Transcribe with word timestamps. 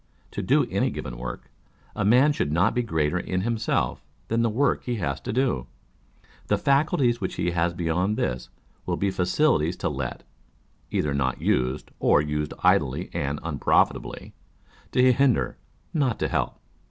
To 0.31 0.41
do 0.41 0.65
any 0.71 0.89
given 0.89 1.15
work, 1.15 1.51
a 1.95 2.03
man 2.03 2.33
should 2.33 2.51
not 2.51 2.73
be 2.73 2.81
greater 2.81 3.19
in 3.19 3.41
himself 3.41 4.03
than 4.29 4.41
the 4.41 4.49
work 4.49 4.83
he 4.83 4.95
has 4.95 5.19
to 5.21 5.31
do; 5.31 5.67
the 6.47 6.57
faculties 6.57 7.21
which 7.21 7.35
he 7.35 7.51
has 7.51 7.75
beyond 7.75 8.17
this, 8.17 8.49
will 8.87 8.97
be 8.97 9.11
facilities 9.11 9.77
to 9.77 9.89
let, 9.89 10.23
either 10.89 11.13
not 11.13 11.39
used, 11.39 11.91
or 11.99 12.19
used 12.19 12.55
idly 12.63 13.11
and 13.13 13.39
unprofitably, 13.43 14.33
to 14.91 15.11
hinder, 15.13 15.59
not 15.93 16.17
to 16.17 16.27
help. 16.29 16.59